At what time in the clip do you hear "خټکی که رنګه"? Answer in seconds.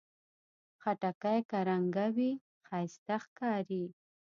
0.81-2.05